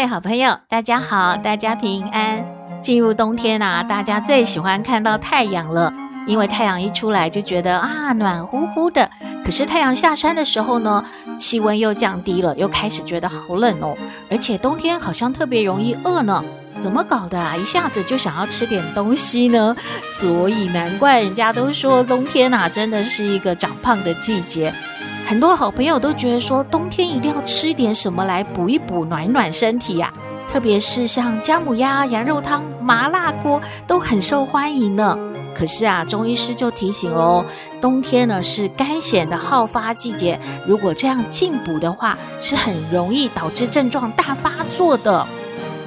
[0.00, 2.42] 位好朋友，大家好，大家平安。
[2.80, 5.92] 进入冬天啊，大家最喜欢看到太阳了，
[6.26, 9.10] 因为太阳一出来就觉得啊，暖乎乎的。
[9.44, 11.04] 可是太阳下山的时候呢，
[11.38, 13.94] 气温又降低了，又开始觉得好冷哦。
[14.30, 16.42] 而且冬天好像特别容易饿呢，
[16.78, 17.54] 怎么搞的啊？
[17.54, 19.76] 一下子就想要吃点东西呢？
[20.08, 24.72] 所以难怪人家都说冬天啊，真的是一个长胖的季节。
[25.30, 30.12] 很多好朋友都觉得说，冬天一定要吃点什么来补一补，暖暖身体呀。
[30.50, 35.16] 特别是像姜母鸭、羊肉汤、麻辣锅都很受欢迎呢。
[35.54, 37.44] 可是啊，中医师就提醒哦，
[37.80, 45.24] 冬天呢是干癬的好发季节，如果这样进补的话，是很容易导致症状大发作的。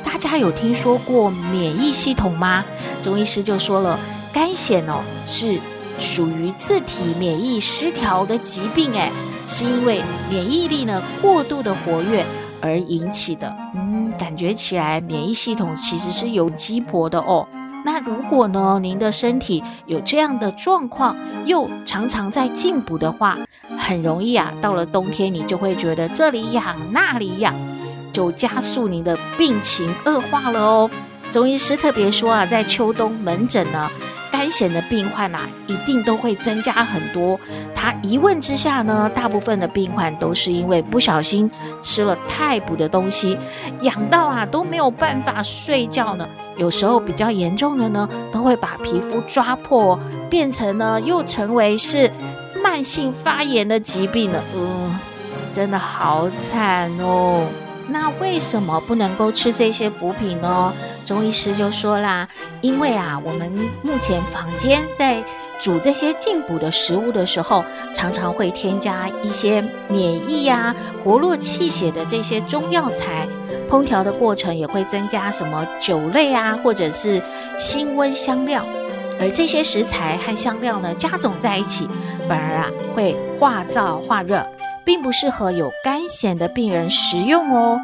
[0.06, 2.64] 大家有听说过免疫系统吗？
[3.02, 4.00] 中医师就说了，
[4.32, 5.60] 干癬哦是
[6.04, 9.10] 属于自体免疫失调的疾病，诶，
[9.48, 12.24] 是因为免疫力呢过度的活跃
[12.62, 13.56] 而引起的。
[13.74, 17.48] 嗯，感觉起来免疫系统其实是有鸡婆的哦。
[17.86, 21.16] 那如果呢，您的身体有这样的状况，
[21.46, 23.38] 又常常在进补的话，
[23.78, 27.56] 很容易啊，到了冬天你就会觉得这里痒那里痒，
[28.14, 30.90] 就加速您的病情恶化了哦。
[31.32, 33.90] 中医师特别说啊，在秋冬门诊呢。
[34.44, 37.40] 危险的病患啊，一定都会增加很多。
[37.74, 41.50] 他一问之下呢，大部分的病患都是因为不小心
[41.80, 43.38] 吃了太补的东西，
[43.84, 46.28] 痒到啊都没有办法睡觉呢。
[46.58, 49.98] 有时候比较严重的呢，都会把皮肤抓破，
[50.30, 52.12] 变成呢又成为是
[52.62, 54.44] 慢性发炎的疾病了。
[54.58, 55.00] 嗯、
[55.54, 57.48] 真的好惨哦。
[57.88, 60.74] 那为什么不能够吃这些补品呢？
[61.06, 62.28] 中医师就说啦，
[62.62, 63.52] 因为啊，我们
[63.82, 65.24] 目前坊间在
[65.60, 67.64] 煮这些进补的食物的时候，
[67.94, 70.74] 常常会添加一些免疫啊、
[71.04, 73.28] 活络气血的这些中药材，
[73.70, 77.22] 烹调的过程也会增加什么酒类啊，或者是
[77.58, 78.66] 辛温香料，
[79.20, 81.88] 而这些食材和香料呢，加总在一起，
[82.30, 84.46] 反而啊会化燥化热，
[84.86, 87.80] 并不适合有肝癣的病人食用哦。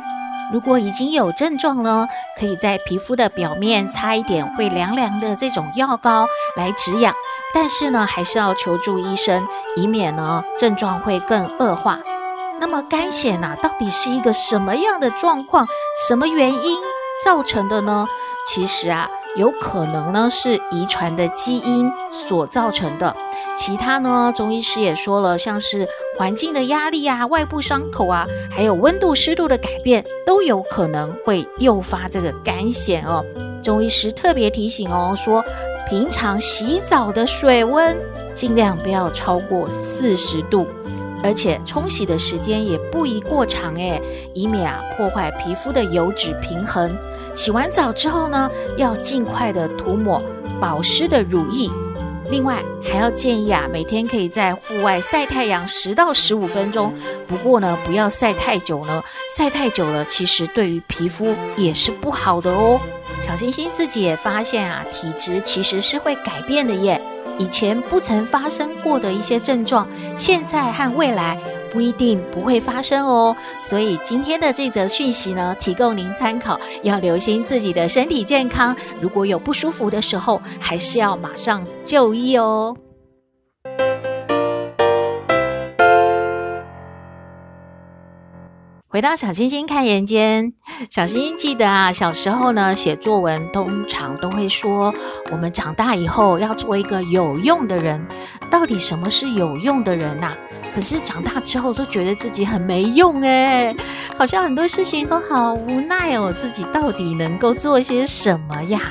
[0.52, 2.08] 如果已经有症状了，
[2.40, 7.14] 可以在皮肤的表面擦一点会凉凉的这种药膏来止痒，
[7.54, 12.00] 但是呢，还是要求助医生，以免呢症状会更恶化。
[12.60, 15.68] 那么干癬啊，到底是一个什么样的状况？
[16.08, 16.78] 什么原因
[17.24, 18.08] 造成的呢？
[18.48, 23.16] 其实啊，有可能呢是遗传的基因所造成的。
[23.56, 25.88] 其他呢，中医师也说了，像是
[26.19, 33.24] 环境的压力啊、外部伤口啊，还有温度、湿度的改变，都有可能会诱发这个干癬哦。
[33.63, 35.41] 中医师特别提醒哦，说
[35.90, 37.97] 平常洗澡的水温
[38.34, 40.68] 尽量不要超过四十度，
[41.24, 44.01] 而且冲洗的时间也不宜过长诶，
[44.34, 46.94] 以免啊破坏皮肤的油脂平衡。
[47.34, 50.22] 洗完澡之后呢，要尽快的涂抹
[50.59, 51.69] 保湿的乳液。
[52.29, 56.94] 另外还要建议啊，每天可以在户外晒太阳十到十五分钟。
[57.28, 59.03] 不过呢，不要晒太久了，
[59.35, 62.79] 晒太久了，其实对于皮肤也是不好的哦。
[63.19, 67.01] 小星星自己也发现啊，体质其实是会改变的耶。
[67.38, 71.38] 以前不曾发生过的一些症状，现在和未来。
[71.72, 78.75] 不一定不会发生哦，所以今天的这则讯息呢，提供您参考，要留心自己的身体健康。
[79.00, 82.75] 如果有不舒服的时候，还是要马上就医哦。
[88.91, 90.51] 回到小星星看人间，
[90.89, 94.91] 小星星记得啊，小时候呢写作文通常都会说，
[95.31, 98.03] 我们长大以后要做一个有用的人。
[98.50, 100.31] 到底什么是有用的人呐？
[100.74, 103.75] 可是长大之后都觉得自己很没用诶，
[104.18, 108.81] 好像很多事情都好无奈哦，自己到底能够做些什么呀？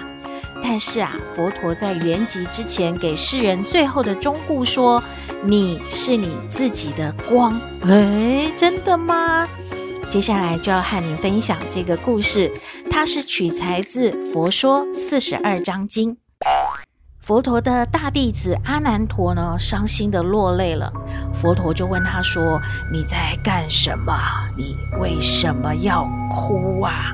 [0.63, 5.03] 但是啊，佛陀在圆寂之前给世人最后的忠告说
[5.43, 9.49] ：“你是你自己的光。”诶，真的吗？
[10.09, 12.51] 接下来就要和您分享这个故事，
[12.91, 16.15] 它是取材自《佛说四十二章经》。
[17.21, 20.91] 佛陀的大弟子阿难陀呢，伤心的落泪了。
[21.35, 22.59] 佛陀就问他说
[22.91, 24.15] ：“你在干什么？
[24.57, 27.13] 你为什么要哭啊？”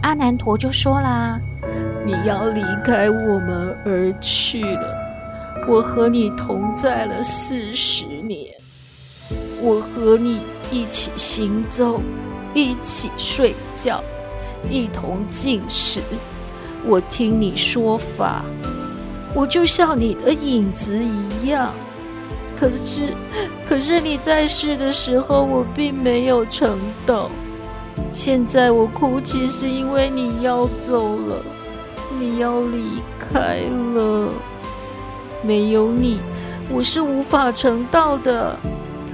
[0.00, 1.38] 阿难陀就说啦
[2.06, 4.96] ：“你要离开我们而去了，
[5.68, 8.54] 我和你同在了四十年，
[9.60, 10.40] 我和你
[10.70, 12.00] 一起行走，
[12.54, 14.02] 一起睡觉，
[14.68, 16.00] 一同进食，
[16.84, 18.44] 我听你说法，
[19.34, 21.72] 我就像你的影子一样。”
[22.58, 23.14] 可是，
[23.66, 27.30] 可是你在世的时候，我并没有成道。
[28.10, 31.42] 现在我哭泣，是因为你要走了，
[32.18, 33.60] 你要离开
[33.94, 34.32] 了。
[35.42, 36.20] 没有你，
[36.70, 38.58] 我是无法成道的。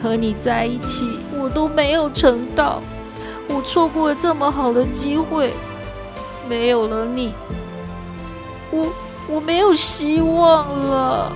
[0.01, 2.81] 和你在一起，我都没有成道。
[3.49, 5.55] 我错过了这么好的机会，
[6.49, 7.35] 没有了你，
[8.71, 8.89] 我
[9.29, 11.33] 我没有希望了。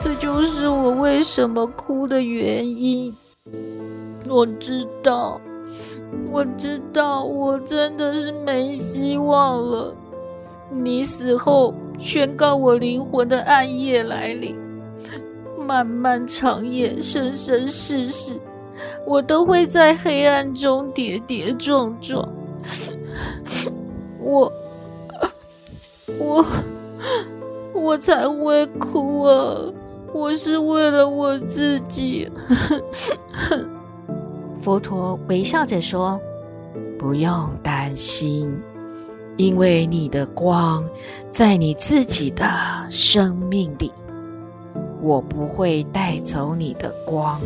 [0.00, 3.14] 这就是我为什么哭的原因。
[4.28, 5.40] 我知道，
[6.30, 9.94] 我知道，我真的是没希望了。
[10.70, 14.56] 你死后，宣告我灵魂的暗夜来临，
[15.58, 18.40] 漫漫长夜，生生世世，
[19.04, 22.28] 我都会在黑暗中跌跌撞撞。
[24.20, 24.52] 我，
[26.18, 26.44] 我，
[27.72, 29.72] 我才会哭啊！
[30.12, 32.30] 我是为了我自己。
[34.62, 36.18] 佛陀微笑着说
[36.98, 38.52] ：“不用担心，
[39.36, 40.84] 因为你的光
[41.30, 42.48] 在你自己的
[42.88, 43.92] 生命里。
[45.02, 47.40] 我不会带走你的光，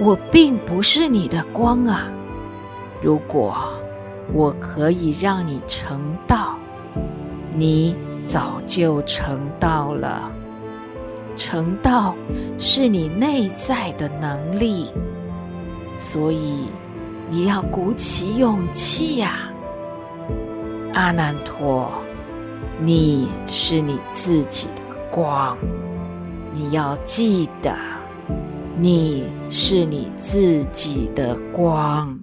[0.00, 2.08] 我并不是你的光啊。
[3.02, 3.54] 如果
[4.32, 6.56] 我可以让你成道，
[7.54, 7.94] 你
[8.26, 10.32] 早就成道了。”
[11.36, 12.14] 成道
[12.58, 14.86] 是你内在的能力，
[15.96, 16.66] 所以
[17.30, 19.48] 你要鼓起勇气呀，
[20.92, 21.88] 阿难陀，
[22.80, 25.56] 你是你自己的光，
[26.52, 27.74] 你要记得，
[28.82, 32.18] 你是你自己的光。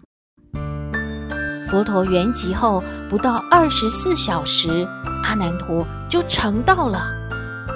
[1.69, 4.88] 佛陀圆寂后不到二十四小时，
[5.24, 7.00] 阿难陀就成道了。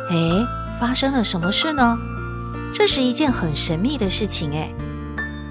[0.10, 0.44] 诶。
[0.80, 1.96] 发生了什么事呢？
[2.74, 4.74] 这是一件很神秘的事情诶。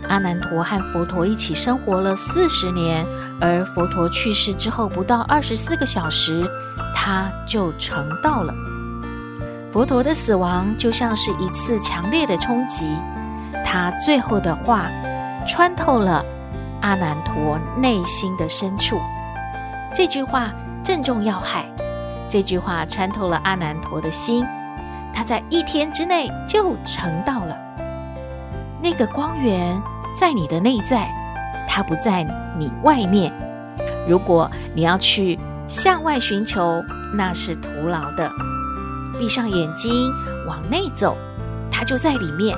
[0.08, 3.06] 阿难陀和佛陀一起生活了四十年，
[3.40, 6.44] 而佛陀去世之后不到二十四个小时，
[6.96, 8.52] 他就成道了。
[9.70, 12.86] 佛陀的死亡就像是一次强烈的冲击，
[13.72, 14.90] 他最后的话
[15.46, 16.24] 穿透了
[16.82, 19.00] 阿难陀内心的深处。
[19.94, 20.52] 这句话
[20.82, 21.70] 正中要害，
[22.28, 24.44] 这句话穿透了阿难陀的心。
[25.14, 27.56] 他在一天之内就成道了。
[28.82, 29.80] 那个光源
[30.16, 31.08] 在你的内在，
[31.68, 32.24] 它不在
[32.58, 33.32] 你外面。
[34.08, 35.38] 如果你要去
[35.68, 36.82] 向外寻求，
[37.14, 38.28] 那是徒劳的。
[39.16, 40.12] 闭上眼睛
[40.48, 41.16] 往内走，
[41.70, 42.56] 它就在里面。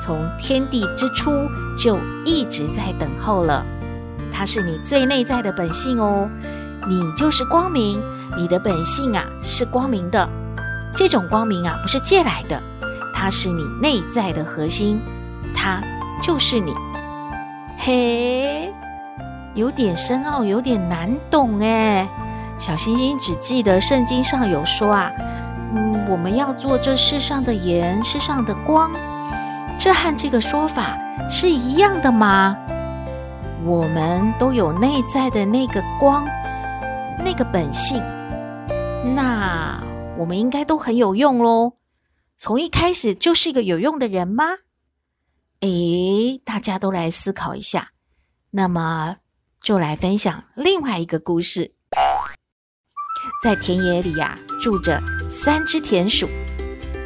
[0.00, 1.30] 从天地之初
[1.76, 3.64] 就一直在等候了。
[4.32, 6.28] 它是你最内在的本性哦，
[6.88, 8.00] 你就是光明，
[8.36, 10.28] 你的本性啊是光明的。
[10.96, 12.60] 这种光明啊，不是借来的，
[13.14, 15.00] 它是你内在的核心，
[15.54, 15.82] 它
[16.22, 16.74] 就是你。
[17.78, 18.72] 嘿，
[19.54, 22.08] 有点深奥，有点难懂哎。
[22.58, 25.10] 小星星只记得圣经上有说啊，
[25.74, 28.90] 嗯，我们要做这世上的盐，世上的光，
[29.82, 30.94] 这和这个说法
[31.30, 32.54] 是一样的吗？
[33.64, 36.26] 我们都有内在的那个光，
[37.24, 37.98] 那个本性，
[39.16, 39.82] 那。
[40.18, 41.78] 我们应该都很有用喽，
[42.36, 44.44] 从一开始就是一个有用的人吗？
[45.60, 47.88] 诶，大家都来思考一下。
[48.50, 49.16] 那么，
[49.62, 51.72] 就来分享另外一个故事。
[53.42, 56.28] 在田野里呀，住着三只田鼠。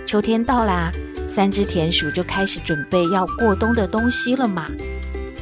[0.04, 0.90] 秋天到啦，
[1.34, 4.66] 三只田鼠就开始准备要过冬的东西了嘛。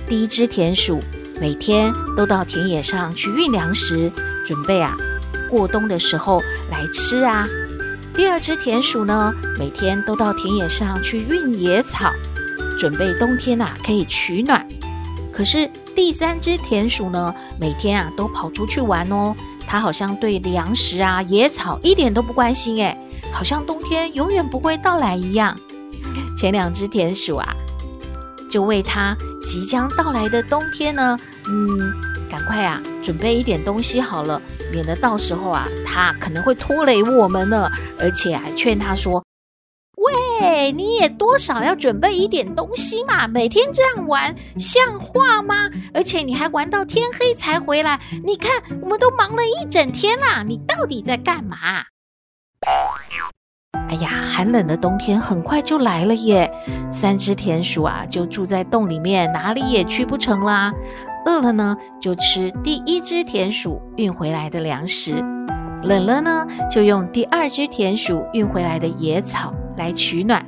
[0.06, 0.98] 第一只田鼠
[1.38, 4.10] 每天都到田野上去运粮食，
[4.46, 4.96] 准备啊
[5.50, 7.46] 过冬的时候来吃啊。
[8.14, 12.10] 第二只田鼠呢，每天都到田野上去运野草，
[12.78, 14.66] 准备冬天呐可以取暖。
[15.30, 19.36] 可是第三只田鼠呢，每天啊都跑出去玩哦。
[19.66, 22.96] 它好像对粮食啊、野草一点都不关心诶，
[23.30, 25.54] 好像冬天永远不会到来一样。
[26.42, 27.54] 前两只田鼠啊，
[28.50, 31.94] 就为它即将到来的冬天呢，嗯。
[32.28, 37.70] 赶快啊，准备一点东西好了，免得到时候啊，他可能会拖累我们呢。
[38.00, 39.24] 而且还劝他说
[40.40, 43.28] ：“喂，你也多少要准备一点东西嘛！
[43.28, 45.70] 每天这样玩，像话吗？
[45.94, 50.42] 而且你还玩到天黑才回来，你看我们都忙了一整天啦！
[50.42, 51.56] 你到底在干嘛？
[53.92, 56.50] 哎呀，寒冷的冬天很快就来了耶！
[56.90, 60.72] 三只田鼠啊，就住在洞里面，哪里也去不成啦。
[61.26, 65.16] 饿了呢，就吃第一只田鼠运回来的粮食；
[65.82, 70.42] 冷了呢，就用第二只田鼠运回来的野草来取暖。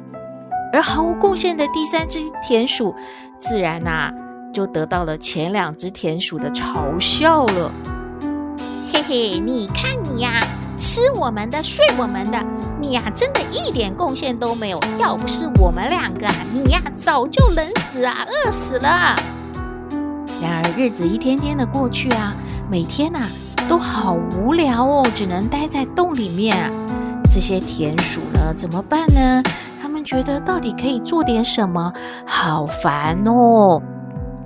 [0.72, 2.94] 而毫无贡献的第三只田鼠，
[3.38, 4.10] 自然呐、
[4.54, 7.70] 就得到了前两只田鼠的嘲笑了。
[8.90, 12.38] 嘿嘿，你看你呀，吃我们的，睡我们的，
[12.81, 14.81] 你呀，真的一点贡献都没有。
[14.99, 19.16] 要不是我们两个啊，你呀，早就冷死啊，饿死了。
[20.43, 22.35] 然而日子一天天的过去啊，
[22.71, 23.21] 每天呐、
[23.69, 26.73] 都好无聊哦，只能待在洞里面。
[27.31, 29.43] 这些田鼠呢怎么办呢？
[29.81, 31.93] 他们觉得到底可以做点什么？
[32.26, 33.81] 好烦哦。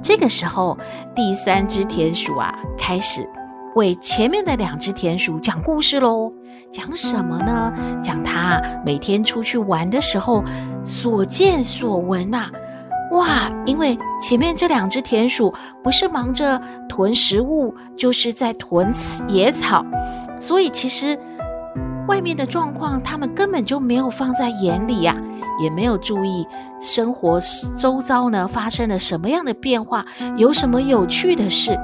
[0.03, 0.79] 这个时候，
[1.15, 3.29] 第三只田鼠啊开始
[3.75, 6.33] 为前面的两只田鼠讲故事喽。
[6.71, 7.73] 讲什么呢？
[8.03, 10.45] 讲它每天出去玩的时候
[10.83, 12.51] 所见所闻呐、啊。
[13.13, 13.51] 哇！
[13.65, 16.61] 因为前面这两只田鼠不是忙着
[16.91, 18.93] 囤食物，就是在囤
[19.29, 19.83] 野草，
[20.39, 21.19] 所以其实
[22.07, 25.25] 外面的状况他们根本就没有放在眼里呀、啊，
[25.63, 26.47] 也没有注意
[26.79, 27.41] 生活
[27.79, 30.05] 周遭呢发生了什么样的变化，
[30.37, 31.79] 有什么有趣的事。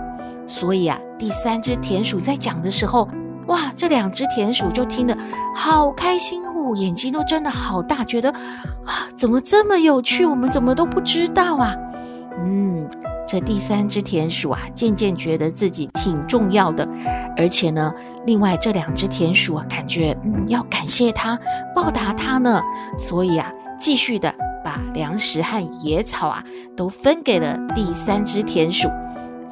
[0.46, 3.08] 所以啊，第三只田鼠在讲的时候，
[3.46, 5.16] 哇，这两只田鼠就听得
[5.56, 8.30] 好开心哦，眼睛都睁得好大，觉得
[8.84, 10.26] 啊，怎么这么有趣？
[10.26, 11.74] 我们怎么都不知道啊？
[12.44, 12.86] 嗯，
[13.26, 16.86] 这第三只田鼠啊，渐渐觉得自己挺重要的，
[17.38, 17.90] 而且呢，
[18.26, 21.38] 另外这两只田鼠啊，感觉嗯要感谢它，
[21.74, 22.60] 报答它呢，
[22.98, 24.30] 所以啊，继续的
[24.62, 26.44] 把粮食和野草啊
[26.76, 28.90] 都分给了第三只田鼠。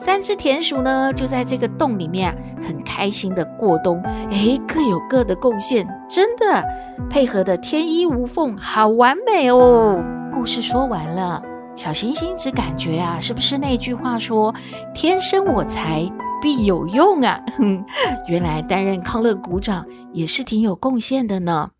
[0.04, 4.02] 三只田鼠呢，就在这个洞里面啊，很开心的过冬。
[4.32, 6.64] 哎，各有各的贡献，真的
[7.08, 10.02] 配合的天衣无缝，好完美哦。
[10.32, 11.40] 故事说完了，
[11.76, 14.52] 小星星只感觉啊，是不是那句话说
[14.92, 16.10] “天生我材
[16.42, 17.40] 必有用”啊？
[17.56, 17.84] 哼，
[18.26, 21.70] 原来担任康乐股长也是挺有贡献的呢。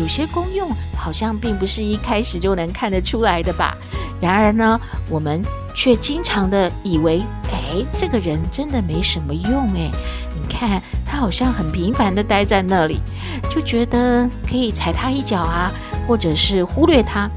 [0.00, 3.76] 有些功用好像并不是一开始就能看得出来的吧？
[4.18, 5.42] 然而呢，我们
[5.74, 9.90] 却经常的以为，哎，这个人真的没什么用哎。
[10.34, 13.00] 你看他好像很平凡的待在那里，
[13.50, 15.72] 就觉得可以踩他一脚啊，
[16.06, 17.28] 或者是忽略他。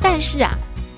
[0.00, 0.52] 但是啊，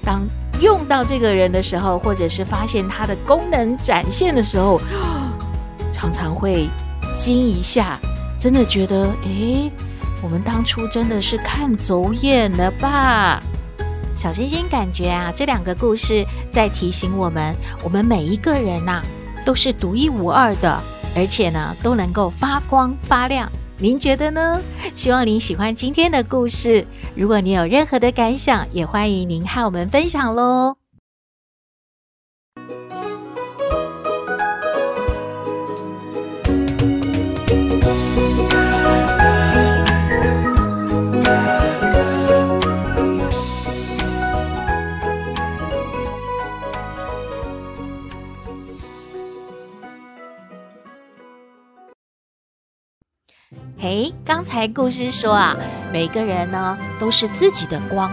[0.05, 0.23] 当
[0.61, 4.81] 用到这个人的时候，或者是发现他的功能展现的时候，
[5.93, 6.69] 常常会
[7.17, 7.99] 惊一下，
[8.39, 9.71] 真的觉得，哎。
[10.23, 13.43] 我们当初真的是看走眼了吧？
[14.17, 19.03] 小星星感觉啊，这两个故事在提醒我们，我们每一个人呐、
[19.45, 20.81] 都是独一无二的，
[21.17, 23.51] 而且呢，都能够发光发亮。
[23.77, 24.61] 您觉得呢？
[24.95, 26.87] 希望您喜欢今天的故事。
[27.17, 30.84] 如果您有任何的感想，也欢迎您和我们分享喽。
[54.25, 55.55] 刚才故事说啊，
[55.93, 58.11] 每个人呢都是自己的光。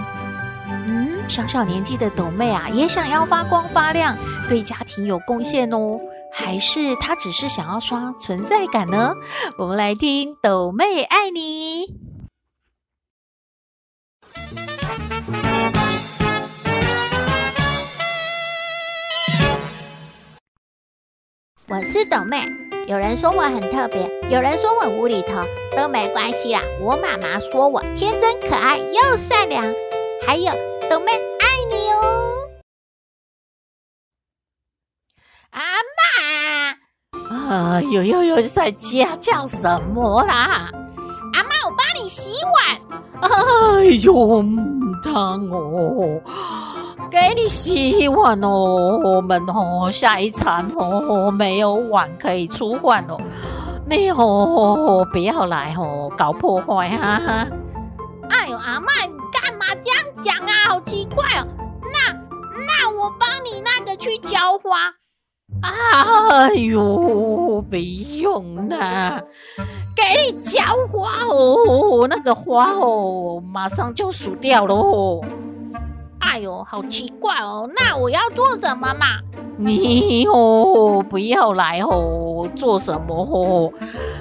[0.68, 4.18] 嗯，小小年纪的斗妹啊，也想要发光发亮，
[4.50, 5.98] 对家庭有贡献哦。
[6.34, 9.13] 还是她只是想要刷存在感呢？
[9.58, 12.11] 我们来听斗妹爱你。
[21.72, 22.44] 我是斗妹。
[22.86, 25.42] 有人说我很特别，有人说我无厘头，
[25.78, 26.62] 都没关系啦。
[26.82, 29.63] 我妈妈说我天真可爱又善良，
[30.28, 30.51] 还有
[30.90, 32.50] 斗妹爱你哦。
[35.51, 35.62] 阿
[37.40, 40.70] 妈，哎呦呦呦，在家叫什么啦？
[41.34, 42.78] 阿妈，我帮你洗碗。
[43.22, 44.44] 哎呦，
[45.01, 46.22] 疼哦。
[47.12, 53.18] 给你洗碗哦，我们哦下一餐哦没有碗可以出换哦，
[53.86, 57.48] 你哦不要来哦搞破坏哈哈。
[58.30, 60.70] 哎呦阿嬷，你干嘛这样讲啊？
[60.70, 61.48] 好奇怪哦。
[61.84, 62.13] 那
[62.65, 64.94] 那我帮你那个去浇花。
[65.62, 69.22] 哎呦不用啦，
[69.94, 75.22] 给你浇花哦，那个花哦，马上就熟掉了哦。
[76.22, 79.20] 哎呦，好奇怪哦，那我要做什么嘛？
[79.58, 83.72] 你哦，不要来哦，做什么哦？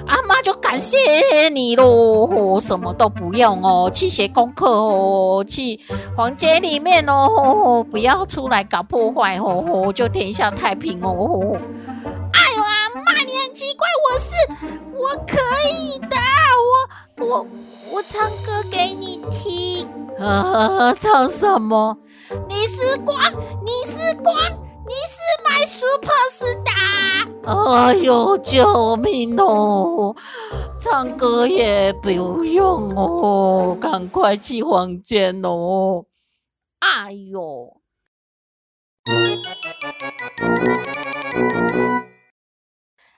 [0.07, 5.79] 阿妈就感谢你喽，什么都不用哦，去写功课哦，去
[6.17, 11.55] 房间里面哦，不要出来搞破坏哦，就天下太平哦。
[12.33, 14.31] 哎呦，阿妈，你很奇怪，我是
[14.93, 15.37] 我可
[15.69, 16.17] 以的，
[17.17, 17.47] 我我
[17.91, 19.87] 我唱歌给你听。
[20.21, 21.97] 啊，唱什么？
[22.47, 23.17] 你是光，
[23.65, 24.35] 你是光，
[24.85, 27.27] 你是 my super star。
[27.43, 30.15] 哎呦，救命哦！
[30.79, 36.05] 唱歌也不用哦，赶快去房间哦。
[36.79, 37.81] 哎呦，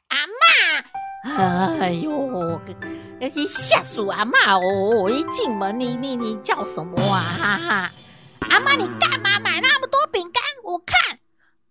[0.07, 0.92] 阿妈，
[1.23, 2.59] 哎呦！
[3.33, 4.61] 你吓死阿妈哦！
[5.01, 7.23] 我一进门，你你你叫什么啊？
[7.39, 7.91] 哈哈！
[8.49, 10.43] 阿妈，你干嘛买那么多饼干？
[10.65, 11.19] 我看，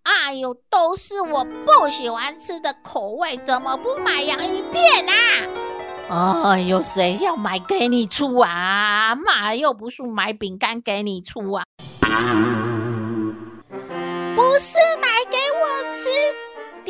[0.05, 5.07] 哎呦，都是我不喜欢吃的口味，怎么不买洋芋片
[6.09, 6.51] 啊？
[6.53, 8.49] 哎呦，谁要买给你吃啊？
[8.49, 11.63] 阿妈又不是买饼干给你吃啊！
[14.35, 16.09] 不是买给我吃。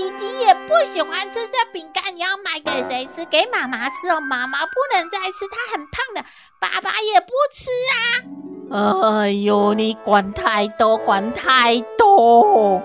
[0.03, 3.25] 弟弟也不喜欢吃这饼干，你要买给谁吃？
[3.27, 6.25] 给妈妈吃哦，妈妈不能再吃，她很胖的。
[6.59, 9.21] 爸爸也不吃啊。
[9.21, 12.83] 哎呦，你管太多，管太多。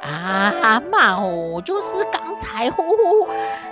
[0.00, 3.26] 啊妈哦，就是刚才呼呼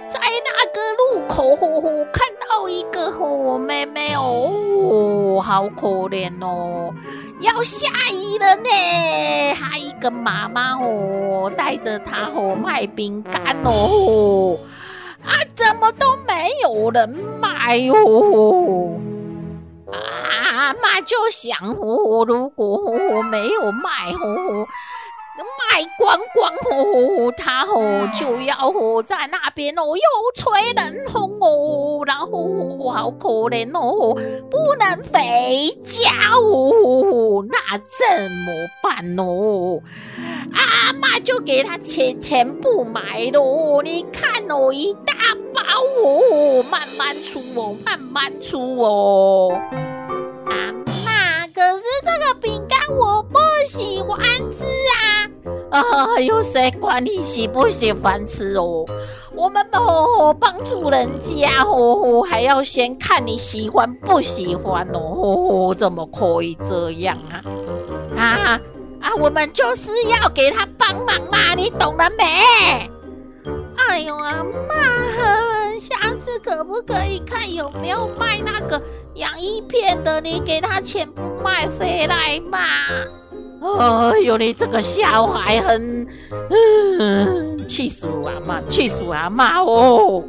[0.07, 6.93] 在那个路口呼呼看到一个吼妹妹哦，好可怜哦，
[7.41, 14.59] 要下雨了呢，还一个妈妈哦带着他哦卖饼干哦，
[15.25, 17.09] 啊怎么都没有人
[17.41, 18.99] 买哦，
[19.93, 24.67] 啊妈就想哦，如果没有卖哦。
[25.45, 30.03] 卖光光哦，他哦就要哦在那边哦又
[30.35, 34.15] 吹冷风哦，然后好可怜哦，
[34.51, 39.81] 不能回家哦，那怎么办哦？
[40.55, 45.15] 阿妈就给他钱全部买咯，你看哦一大
[45.55, 45.63] 包
[46.03, 49.51] 哦，慢慢出哦，慢慢出哦。
[50.51, 50.73] 阿
[51.05, 54.19] 妈，可是这个饼干我不喜欢
[54.53, 54.65] 吃
[55.71, 56.19] 啊。
[56.21, 58.85] 有谁管你喜不喜欢吃哦？
[59.35, 67.43] 我们哦帮助人家哦，还要先看你喜欢不喜欢哦，怎么可以这样啊？
[68.17, 68.61] 啊
[69.01, 72.25] 啊，我们就是要给他帮忙嘛，你懂了没？
[73.77, 78.83] 哎呦，阿妈，下次可不可以看有没有卖那个
[79.15, 80.21] 洋芋片的？
[80.21, 82.59] 你给他钱不卖回来嘛？
[83.79, 86.07] 哎呦，你这个小孩很，
[86.51, 90.25] 嗯，气死我阿妈，气死我阿妈哦！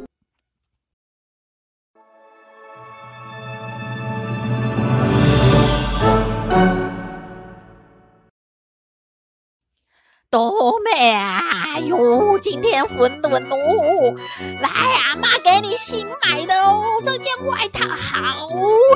[10.30, 11.42] 多美啊！
[11.74, 14.14] 哎呦，今天馄饨哦！
[14.60, 18.48] 来，阿妈给你新买的哦，这件外套好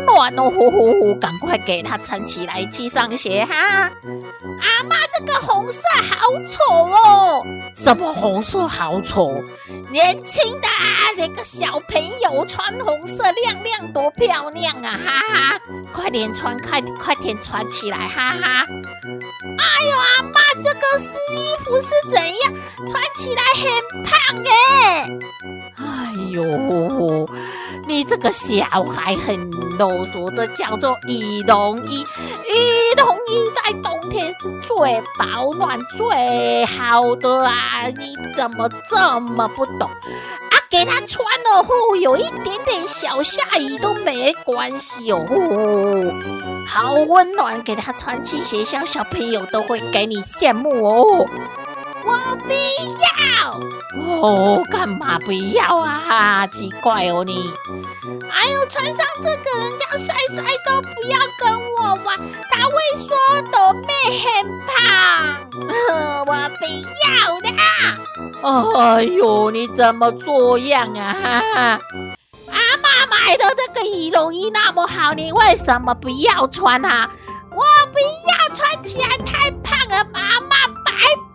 [0.07, 3.57] 暖哦呼呼，赶快给它穿起来去上学哈！
[3.57, 7.45] 阿妈，这个红色好丑哦！
[7.75, 9.35] 什么红色好丑？
[9.91, 14.97] 年轻的啊这个小朋友穿红色亮亮多漂亮啊！
[15.05, 15.61] 哈哈，
[15.93, 18.07] 快点穿，快快点穿起来！
[18.07, 18.67] 哈哈！
[19.59, 22.53] 哎呦，阿妈，这个是衣服是怎样？
[22.89, 24.13] 穿起来很胖
[24.47, 25.09] 哎！
[25.77, 27.27] 哎呦，
[27.87, 32.03] 你这个小孩很啰嗦，这叫做羽绒衣。
[32.03, 37.87] 羽绒衣在冬天是最保暖最好的啊！
[37.97, 40.55] 你怎么这么不懂啊？
[40.71, 45.25] 给他穿了后，有一点点小下雨都没关系哦，
[46.67, 51.27] 好温暖，给他穿去学校，小朋友都会给你羡慕哦。
[52.07, 53.59] 我不要
[54.21, 56.47] 哦，干嘛不要啊？
[56.47, 57.51] 奇怪哦，你，
[58.31, 62.19] 哎呦，穿上这个，人家帅帅都不要跟我玩，
[62.51, 63.09] 他会说
[63.51, 63.89] 斗妹
[64.21, 64.25] 很
[64.67, 64.75] 胖，
[66.27, 66.65] 我不
[67.05, 67.47] 要的。
[68.77, 71.17] 哎呦，你怎么这样啊？
[71.23, 71.81] 哈哈
[72.55, 77.11] 阿妈买的这个羽绒衣那么好，你为什么不要穿啊？
[77.51, 77.63] 我
[77.93, 80.55] 不要穿起来太胖了，妈妈。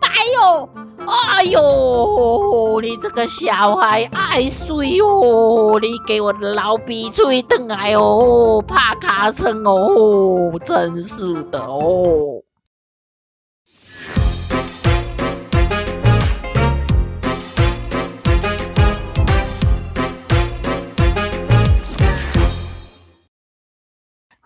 [0.02, 0.68] 哎呦，
[1.06, 5.78] 哎呦，你这个小孩爱睡哦！
[5.80, 12.42] 你给我的老鼻吹灯来哦，怕卡声哦，真是的哦。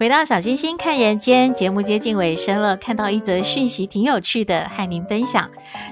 [0.05, 5.49] 回到小星星看人间节目接近尾声了，看到一则讯息挺有趣的，和您分享。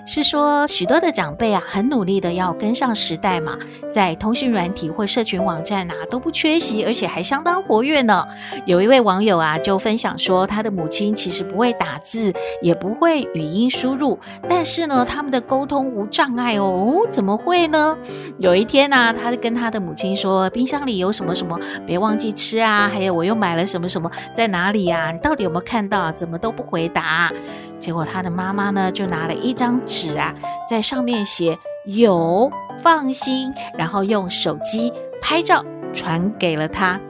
[0.06, 3.56] 是说许多的长辈啊，很努力的要跟上时代嘛，
[3.90, 8.28] 在通讯软体或社群网站啊都不缺席，而且还相当活跃呢。
[8.66, 17.06] 有一位网友啊就分享说，他的母亲其实不会打字，也不会语音输入，但是呢，他们的沟通无障碍哦。
[17.08, 17.96] 怎么会呢？
[18.38, 24.01] 有一天呢、啊，他跟他的母亲说，冰箱里有什么什么，别忘记吃啊，还有我又买了什么什么，
[24.34, 25.12] 在哪里呀、啊？
[25.12, 26.10] 你到底有没有看到？
[26.12, 27.32] 怎么都不回答？
[27.78, 30.34] 结果他的妈妈呢，就拿了一张纸啊，
[30.68, 32.50] 在上面写“有，
[32.82, 37.00] 放心”，然后用手机拍照传给了他。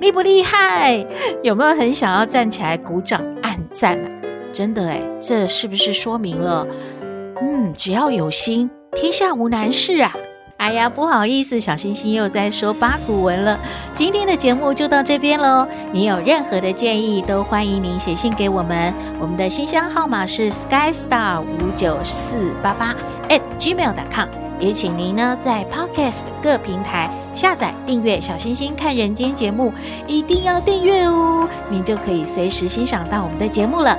[0.00, 1.06] 厉不厉害？
[1.42, 4.10] 有没有很想要站起来鼓掌按赞啊？
[4.52, 6.66] 真的诶，这是不是说明了，
[7.42, 10.14] 嗯，只要有心，天下无难事啊？
[10.64, 13.60] 哎呀，不好意思，小星星又在说八股文了。
[13.94, 15.68] 今天的节目就到这边喽。
[15.92, 18.94] 你有任何的建议，都欢迎您写信给我们。
[19.20, 22.94] 我们的信箱号码是 skystar 五九四八八
[23.28, 24.28] at gmail.com。
[24.58, 29.70] 也请您呢在 Podcast 各平台下载订阅《小星星看人间》节目，
[30.06, 33.98] 一定要订阅哦，您就可以随时欣赏到我们的节目了。